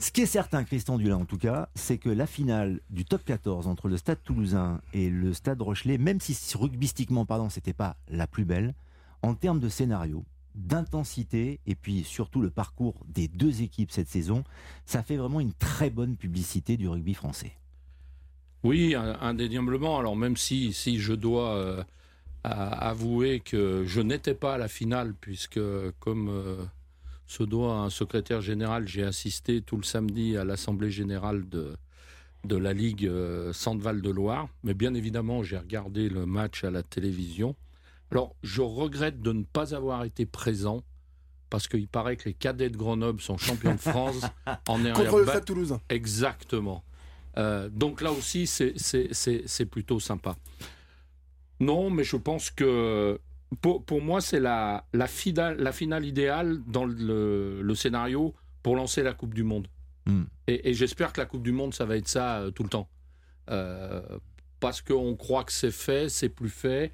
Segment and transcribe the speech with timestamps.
[0.00, 3.24] Ce qui est certain, Christian Dulin en tout cas, c'est que la finale du top
[3.24, 7.96] 14 entre le Stade Toulousain et le Stade Rochelet, même si rugbystiquement pardon, c'était pas
[8.08, 8.74] la plus belle,
[9.22, 10.24] en termes de scénario,
[10.54, 14.44] d'intensité et puis surtout le parcours des deux équipes cette saison,
[14.86, 17.58] ça fait vraiment une très bonne publicité du rugby français.
[18.62, 19.98] Oui, indéniablement.
[19.98, 21.82] Alors même si, si je dois euh,
[22.44, 25.60] avouer que je n'étais pas à la finale, puisque
[25.98, 26.64] comme euh,
[27.28, 31.76] se doit un secrétaire général, j'ai assisté tout le samedi à l'Assemblée générale de,
[32.44, 34.48] de la Ligue euh, Centre-Val de Loire.
[34.64, 37.54] Mais bien évidemment, j'ai regardé le match à la télévision.
[38.10, 40.82] Alors, je regrette de ne pas avoir été présent
[41.50, 44.22] parce qu'il paraît que les cadets de Grenoble sont champions de France
[44.66, 45.80] en Contre le Stade Toulousain.
[45.90, 46.82] Exactement.
[47.36, 50.36] Euh, donc là aussi, c'est plutôt sympa.
[51.60, 53.20] Non, mais je pense que
[53.60, 59.14] pour, moi, c'est la, la, finale, la finale idéale dans le, scénario pour lancer la
[59.14, 59.68] Coupe du Monde.
[60.06, 60.24] Hmm.
[60.46, 62.88] Et, j'espère que la Coupe du Monde, ça va être ça euh, tout le temps.
[63.50, 64.02] Euh,
[64.60, 66.92] parce qu'on croit que c'est fait, c'est plus fait.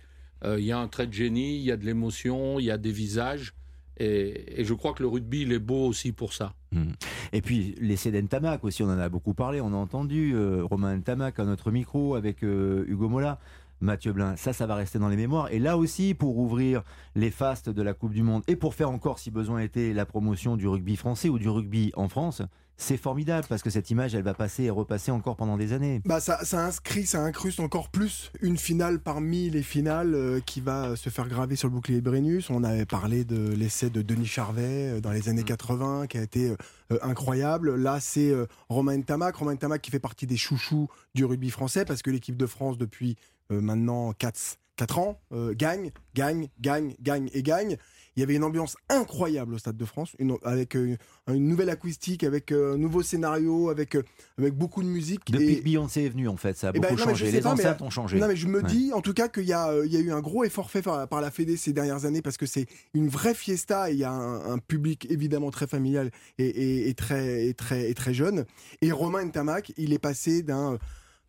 [0.58, 2.76] Il y a un trait de génie, il y a de l'émotion, il y a
[2.76, 3.54] des visages.
[3.98, 6.54] Et, je crois que le rugby, il est beau aussi pour ça.
[6.72, 6.92] Hmm.
[7.32, 10.98] Et puis l'essai d'Entamac aussi, on en a beaucoup parlé, on a entendu euh, Romain
[10.98, 13.38] Entamac à notre micro avec euh, Hugo Mola.
[13.84, 15.52] Mathieu Blin, ça, ça va rester dans les mémoires.
[15.52, 16.82] Et là aussi, pour ouvrir
[17.14, 20.06] les fastes de la Coupe du Monde et pour faire encore, si besoin était, la
[20.06, 22.42] promotion du rugby français ou du rugby en France,
[22.76, 26.02] c'est formidable parce que cette image, elle va passer et repasser encore pendant des années.
[26.04, 30.60] Bah ça, ça inscrit, ça incruste encore plus une finale parmi les finales euh, qui
[30.60, 32.50] va se faire graver sur le bouclier Brennus.
[32.50, 36.08] On avait parlé de l'essai de Denis Charvet euh, dans les années 80 mm.
[36.08, 37.76] qui a été euh, incroyable.
[37.76, 38.32] Là, c'est
[38.68, 42.36] Romain Tamac, Romain Tamac qui fait partie des chouchous du rugby français parce que l'équipe
[42.36, 43.16] de France depuis
[43.50, 45.20] maintenant 4, 4 ans
[45.52, 47.78] gagne, gagne, gagne, gagne et gagne.
[48.16, 50.96] Il y avait une ambiance incroyable au Stade de France, avec euh,
[51.28, 54.04] une nouvelle acoustique, avec euh, un nouveau scénario, avec, euh,
[54.38, 55.32] avec beaucoup de musique.
[55.32, 57.32] Depuis que Beyoncé est venu, en fait, ça a eh ben, beaucoup changé.
[57.32, 58.20] Les enceintes ont changé.
[58.20, 60.44] Non, mais je me dis, en tout cas, qu'il y, y a eu un gros
[60.44, 63.94] effort fait par, la Fédé ces dernières années, parce que c'est une vraie fiesta, et
[63.94, 68.14] il y a un, public évidemment très familial et, et, très, et, très, et très
[68.14, 68.44] jeune.
[68.80, 70.78] Et Romain Ntamak, il est passé d'un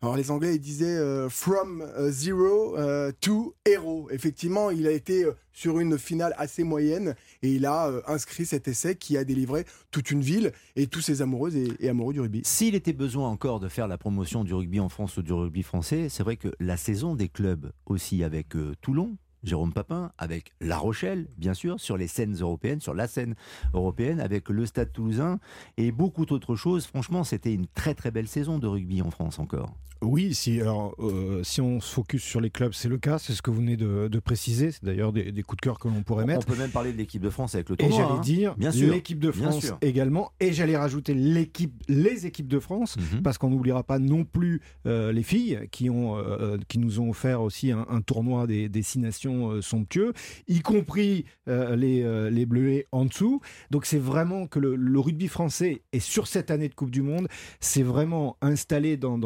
[0.02, 4.08] alors les Anglais ils disaient euh, from euh, zero euh, to hero.
[4.10, 8.94] Effectivement, il a été sur une finale assez moyenne et il a inscrit cet essai
[8.94, 12.42] qui a délivré toute une ville et tous ses amoureuses et, amoureux du rugby.
[12.44, 15.62] S'il était besoin encore de faire la promotion du rugby en France ou du rugby
[15.62, 18.48] français, c'est vrai que la saison des clubs aussi avec
[18.82, 23.36] Toulon, Jérôme Papin, avec La Rochelle, bien sûr, sur les scènes européennes, sur la scène
[23.72, 25.38] européenne, avec le Stade toulousain
[25.76, 26.86] et beaucoup d'autres choses.
[26.86, 29.76] Franchement, c'était une très très belle saison de rugby en France encore.
[30.06, 33.32] Oui, si, alors, euh, si on se focus sur les clubs, c'est le cas, c'est
[33.32, 36.24] ce que vous venez de, préciser, c'est d'ailleurs des, coups de cœur que l'on pourrait
[36.24, 36.46] mettre.
[36.48, 37.96] On peut même parler de l'équipe de France avec le tournoi.
[37.96, 38.20] Et j'allais hein.
[38.20, 42.96] dire, bien sûr, l'équipe de France également, et j'allais rajouter l'équipe, les équipes de France,
[42.96, 43.22] mhm.
[43.22, 47.10] parce qu'on n'oubliera pas non plus euh, les filles qui, ont, euh, qui nous ont
[47.10, 50.12] offert aussi un, tournoi des, destinations somptueux,
[50.48, 53.40] y compris les, les Bleuets en dessous.
[53.70, 57.28] Donc c'est vraiment que le, rugby français, et sur cette année de Coupe du Monde,
[57.60, 59.16] c'est vraiment installé dans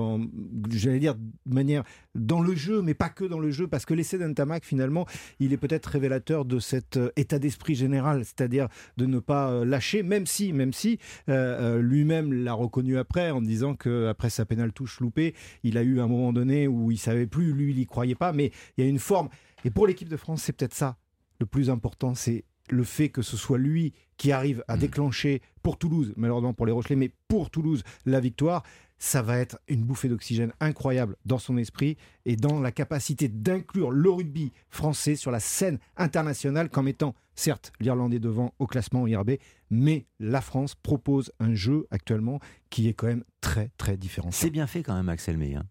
[0.70, 3.94] j'allais dire de manière dans le jeu, mais pas que dans le jeu, parce que
[3.94, 5.06] l'essai d'Antamac, finalement,
[5.38, 9.64] il est peut-être révélateur de cet euh, état d'esprit général, c'est-à-dire de ne pas euh,
[9.64, 10.98] lâcher, même si, même si
[11.28, 15.82] euh, lui-même l'a reconnu après, en disant que après sa pénale touche loupée, il a
[15.82, 18.84] eu un moment donné où il savait plus, lui, il y croyait pas, mais il
[18.84, 19.28] y a une forme.
[19.64, 20.96] Et pour l'équipe de France, c'est peut-être ça
[21.38, 24.80] le plus important, c'est le fait que ce soit lui qui arrive à mmh.
[24.80, 28.62] déclencher pour Toulouse, malheureusement pour les Rochelais, mais pour Toulouse, la victoire,
[29.00, 31.96] ça va être une bouffée d'oxygène incroyable dans son esprit
[32.26, 37.72] et dans la capacité d'inclure le rugby français sur la scène internationale comme étant, certes,
[37.80, 39.32] l'Irlandais devant au classement IRB,
[39.70, 44.30] mais la France propose un jeu actuellement qui est quand même très très différent.
[44.30, 45.54] C'est bien fait quand même, Axel May.
[45.54, 45.64] Hein.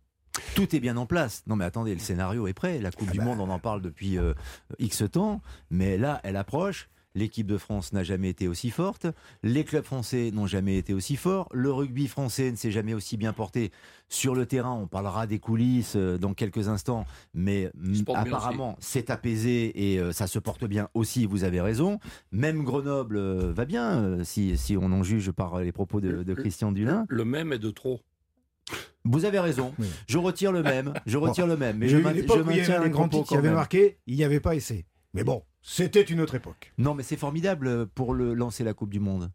[0.55, 1.43] tout est bien en place.
[1.45, 2.79] Non mais attendez, le scénario est prêt.
[2.79, 3.25] La Coupe ah du bah.
[3.25, 4.33] Monde, on en parle depuis euh,
[4.79, 6.89] X temps, mais là, elle approche.
[7.15, 9.07] L'équipe de France n'a jamais été aussi forte.
[9.41, 11.49] Les clubs français n'ont jamais été aussi forts.
[11.51, 13.71] Le rugby français ne s'est jamais aussi bien porté
[14.09, 14.73] sur le terrain.
[14.73, 17.71] On parlera des coulisses euh, dans quelques instants, mais
[18.13, 21.25] apparemment c'est apaisé et euh, ça se porte bien aussi.
[21.25, 21.99] Vous avez raison.
[22.31, 27.05] Même Grenoble euh, va bien, si, on en juge par les propos de, Christian Dulin.
[27.09, 28.01] Le même est de trop.
[29.03, 29.73] Vous avez raison.
[30.07, 30.93] Je retire le même.
[31.05, 31.77] Je retire le même.
[31.77, 33.97] Mais je, je maintiens les grands qui avait marqué.
[34.05, 34.85] Il n'y avait pas essai.
[35.13, 36.73] Mais bon, c'était une autre époque.
[36.77, 39.31] Non, mais c'est formidable pour le, lancer la Coupe du Monde.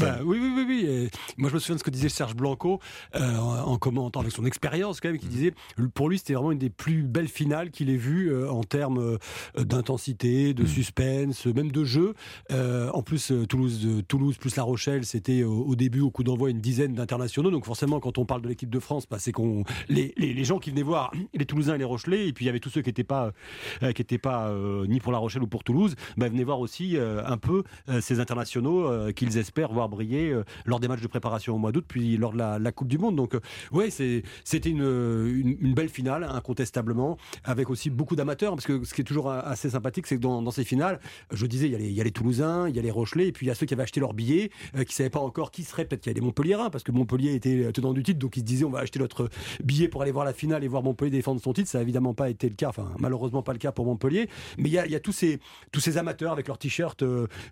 [0.00, 1.10] Bah, oui, oui, oui, oui.
[1.36, 2.80] moi, je me souviens de ce que disait Serge Blanco
[3.14, 5.30] euh, en, commentant avec son expérience, quand même, qui mm.
[5.30, 5.54] disait
[5.94, 9.18] pour lui, c'était vraiment une des plus belles finales qu'il ait vues euh, en termes
[9.58, 10.66] euh, d'intensité, de mm.
[10.66, 12.14] suspense, même de jeu.
[12.50, 16.94] en plus, Toulouse, Toulouse plus La Rochelle, c'était au, début, au coup d'envoi, une dizaine
[16.94, 17.50] d'internationaux.
[17.50, 20.58] Donc, forcément, quand on parle de l'équipe de France, bah, c'est qu'on les, les, gens
[20.58, 22.82] qui venaient voir les Toulousains et les Rochelais, et puis il y avait tous ceux
[22.82, 23.32] qui n'étaient pas,
[23.80, 24.52] qui étaient pas
[24.88, 27.64] ni pour La Rochelle ou pour Toulouse, bah, venaient voir aussi un peu
[28.00, 31.84] ces internationaux qu'ils espèrent voir briller euh, lors des matchs de préparation au mois d'août,
[31.86, 33.16] puis lors de la, Coupe du Monde.
[33.16, 33.40] Donc, euh,
[33.72, 39.02] ouais, c'était une, une, belle finale, incontestablement, avec aussi beaucoup d'amateurs, parce que ce qui
[39.02, 41.00] est toujours assez sympathique, c'est que dans, ces finales,
[41.32, 42.90] je disais, il y, a les, il y, a les, Toulousains, il y a les
[42.90, 44.94] Rochelais, et puis il y a ceux qui avaient acheté leur billet, euh, qui ne
[44.94, 47.72] savaient pas encore qui serait, peut-être qu'il y a des Montpelliérains, parce que Montpellier était
[47.72, 49.28] tenant du titre, donc ils se disaient, on va acheter notre
[49.62, 51.68] billet pour aller voir la finale et voir Montpellier défendre son titre.
[51.68, 54.28] Ça n'a évidemment pas été le cas, enfin, malheureusement pas le cas pour Montpellier,
[54.58, 55.40] mais il y a, il y a tous, ces,
[55.72, 57.04] tous ces amateurs avec leurs t-shirts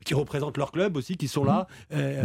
[0.05, 1.67] qui représentent leur club aussi, qui sont là.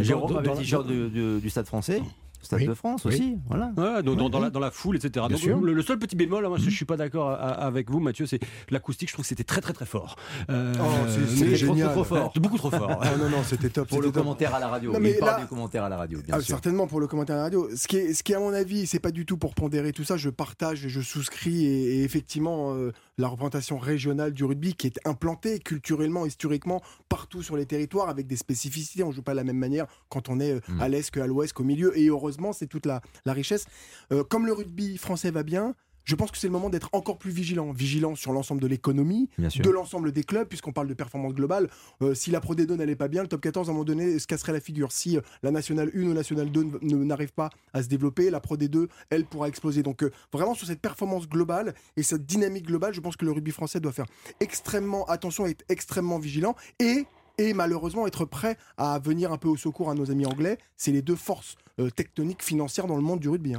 [0.00, 2.02] Jérôme avec le t-shirt du Stade français.
[2.40, 3.72] Stade de France aussi, voilà.
[3.74, 5.26] dans, la, dans, la, foule, etc.
[5.28, 6.70] Donc, le, seul petit bémol, hein, moi, je mhm.
[6.70, 8.40] suis pas d'accord avec vous, Mathieu, c'est
[8.70, 9.08] l'acoustique.
[9.08, 10.16] Je trouve que c'était très très très fort.
[10.50, 11.88] Euh, oh, c'est génial.
[11.88, 13.02] Trop, trop, fort, beaucoup trop fort.
[13.18, 13.88] Non non, c'était top.
[13.88, 14.92] Pour le commentaire à la radio.
[14.92, 16.48] Non, mais Il parle du commentaire à la radio, bien ah, sûr.
[16.48, 17.68] Certainement pour le commentaire à la radio.
[17.74, 19.92] Ce qui est, ce qui est à mon avis, c'est pas du tout pour pondérer
[19.92, 20.16] tout ça.
[20.16, 22.74] Je partage, je souscris et, effectivement.
[22.74, 28.08] Euh, la représentation régionale du rugby qui est implantée culturellement, historiquement, partout sur les territoires
[28.08, 29.02] avec des spécificités.
[29.02, 30.80] On ne joue pas de la même manière quand on est euh, mm.
[30.80, 31.98] à l'est qu'à l'ouest qu'au milieu.
[31.98, 33.66] Et heureusement, c'est toute la, richesse.
[34.12, 35.74] Euh, comme le rugby français va bien,
[36.08, 37.70] je pense que c'est le moment d'être encore plus vigilant.
[37.70, 41.68] Vigilant sur l'ensemble de l'économie, de l'ensemble des clubs, puisqu'on parle de performance globale.
[42.00, 44.18] Euh, si la Pro D2 n'allait pas bien, le top 14, à un moment donné,
[44.18, 44.90] se casserait la figure.
[44.90, 48.56] Si euh, la Nationale 1 ou Nationale 2 n'arrive pas à se développer, la Pro
[48.56, 49.82] D2, elle, pourra exploser.
[49.82, 53.32] Donc, euh, vraiment, sur cette performance globale et cette dynamique globale, je pense que le
[53.32, 54.06] rugby français doit faire
[54.40, 56.56] extrêmement attention et être extrêmement vigilant.
[56.78, 57.04] Et
[57.38, 60.58] et malheureusement être prêt à venir un peu au secours à nos amis anglais.
[60.76, 61.56] C'est les deux forces
[61.94, 63.54] tectoniques financières dans le monde du rugby.
[63.54, 63.56] Hein.